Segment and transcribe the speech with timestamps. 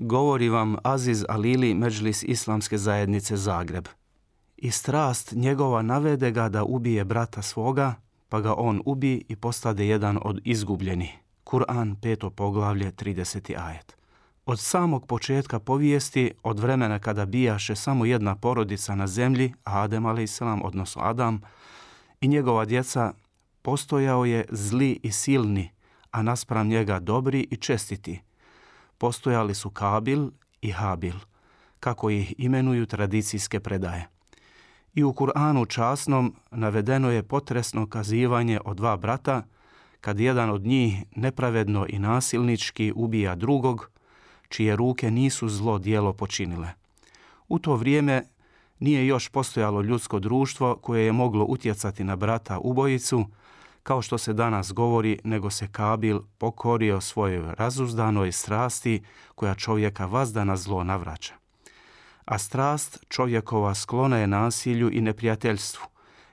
[0.00, 3.88] Govori vam Aziz Alili Međlis Islamske zajednice Zagreb.
[4.56, 7.94] I strast njegova navede ga da ubije brata svoga,
[8.28, 11.10] pa ga on ubi i postade jedan od izgubljeni.
[11.44, 12.30] Kur'an, 5.
[12.30, 13.66] poglavlje, 30.
[13.66, 13.96] ajet.
[14.46, 20.40] Od samog početka povijesti, od vremena kada bijaše samo jedna porodica na zemlji, Adem a.s.,
[20.62, 21.40] odnosno Adam,
[22.20, 23.12] i njegova djeca,
[23.62, 25.70] postojao je zli i silni,
[26.10, 28.20] a naspram njega dobri i čestiti–
[28.98, 30.30] postojali su Kabil
[30.60, 31.14] i Habil,
[31.80, 34.08] kako ih imenuju tradicijske predaje.
[34.94, 39.42] I u Kur'anu časnom navedeno je potresno kazivanje o dva brata,
[40.00, 43.90] kad jedan od njih nepravedno i nasilnički ubija drugog,
[44.48, 46.68] čije ruke nisu zlo dijelo počinile.
[47.48, 48.22] U to vrijeme
[48.78, 53.26] nije još postojalo ljudsko društvo koje je moglo utjecati na brata ubojicu,
[53.82, 59.02] kao što se danas govori, nego se Kabil pokorio svojoj razuzdanoj strasti
[59.34, 61.34] koja čovjeka vazda na zlo navraća.
[62.24, 65.86] A strast čovjekova sklona je nasilju i neprijateljstvu,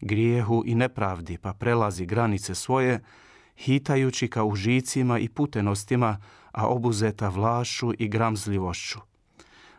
[0.00, 3.00] grijehu i nepravdi, pa prelazi granice svoje,
[3.56, 6.20] hitajući ka užicima i putenostima,
[6.52, 8.98] a obuzeta vlašu i gramzljivošću.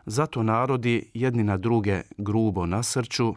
[0.06, 3.34] Zato narodi jedni na druge grubo nasrću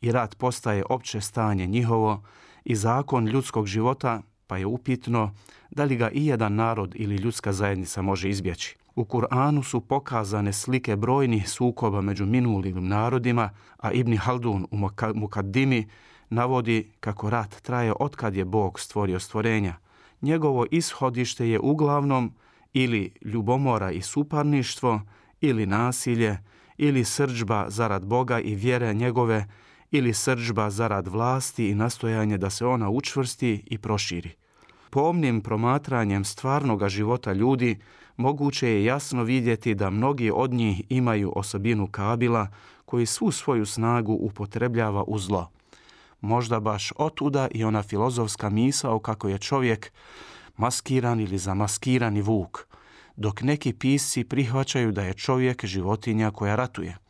[0.00, 2.22] i rat postaje opće stanje njihovo,
[2.66, 5.34] i zakon ljudskog života, pa je upitno
[5.70, 8.76] da li ga i jedan narod ili ljudska zajednica može izbjeći.
[8.94, 14.76] U Kur'anu su pokazane slike brojnih sukoba među minulim narodima, a Ibn Haldun u
[15.14, 15.88] Mukaddimi
[16.28, 19.76] navodi kako rat traje otkad je Bog stvorio stvorenja.
[20.22, 22.32] Njegovo ishodište je uglavnom
[22.72, 25.00] ili ljubomora i suparništvo,
[25.40, 26.38] ili nasilje,
[26.76, 29.46] ili srđba zarad Boga i vjere njegove,
[29.90, 34.30] ili sržba zarad vlasti i nastojanje da se ona učvrsti i proširi.
[34.90, 37.78] Pomnim promatranjem stvarnog života ljudi
[38.16, 42.48] moguće je jasno vidjeti da mnogi od njih imaju osobinu kabila
[42.84, 45.50] koji svu svoju snagu upotrebljava u zlo.
[46.20, 49.92] Možda baš otuda i ona filozofska misao kako je čovjek
[50.56, 52.66] maskiran ili zamaskirani vuk,
[53.16, 56.96] dok neki pisci prihvaćaju da je čovjek životinja koja ratuje–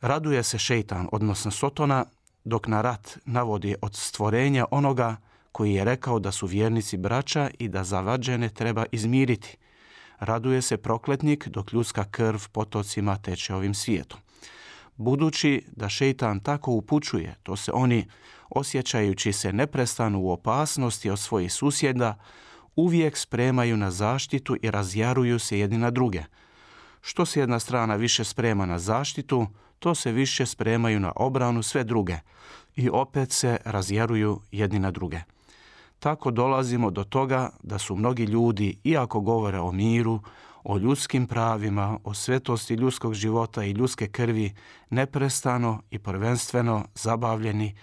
[0.00, 2.04] Raduje se šeitan, odnosno Sotona,
[2.44, 5.16] dok na rat navodi od stvorenja onoga
[5.52, 9.56] koji je rekao da su vjernici braća i da zavađene treba izmiriti.
[10.18, 14.20] Raduje se prokletnik dok ljudska krv potocima teče ovim svijetom.
[14.96, 18.06] Budući da šeitan tako upućuje, to se oni,
[18.50, 22.18] osjećajući se neprestanu u opasnosti od svojih susjeda,
[22.76, 26.22] uvijek spremaju na zaštitu i razjaruju se jedni na druge.
[27.00, 29.46] Što se jedna strana više sprema na zaštitu,
[29.78, 32.18] to se više spremaju na obranu sve druge
[32.76, 35.20] i opet se razjeruju jedni na druge.
[35.98, 40.20] Tako dolazimo do toga da su mnogi ljudi, iako govore o miru,
[40.64, 44.54] o ljudskim pravima, o svetosti ljudskog života i ljudske krvi,
[44.90, 47.76] neprestano i prvenstveno zabavljeni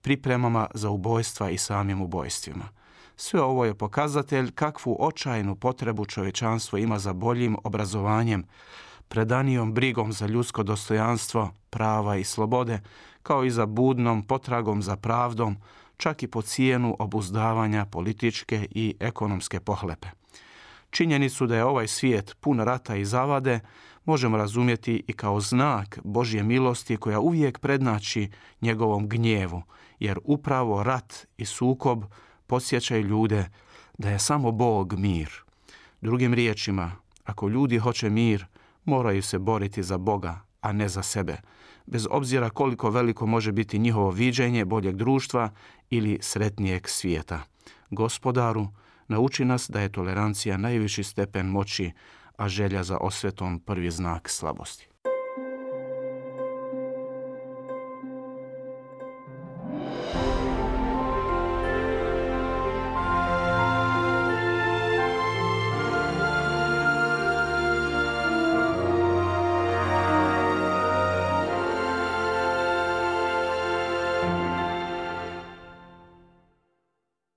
[0.00, 2.68] pripremama za ubojstva i samim ubojstvima.
[3.22, 8.44] Sve ovo je pokazatelj kakvu očajnu potrebu čovečanstvo ima za boljim obrazovanjem,
[9.08, 12.80] predanijom brigom za ljudsko dostojanstvo, prava i slobode,
[13.22, 15.56] kao i za budnom potragom za pravdom,
[15.96, 20.08] čak i po cijenu obuzdavanja političke i ekonomske pohlepe.
[20.90, 23.60] Činjenicu da je ovaj svijet pun rata i zavade
[24.04, 29.62] možemo razumjeti i kao znak Božje milosti koja uvijek prednači njegovom gnjevu,
[29.98, 32.04] jer upravo rat i sukob
[32.50, 33.48] posjećaj ljude
[33.98, 35.30] da je samo Bog mir.
[36.00, 36.92] Drugim riječima,
[37.24, 38.46] ako ljudi hoće mir,
[38.84, 41.36] moraju se boriti za Boga, a ne za sebe,
[41.86, 45.50] bez obzira koliko veliko može biti njihovo viđenje boljeg društva
[45.90, 47.42] ili sretnijeg svijeta.
[47.90, 48.68] Gospodaru,
[49.08, 51.92] nauči nas da je tolerancija najviši stepen moći,
[52.36, 54.89] a želja za osvetom prvi znak slabosti.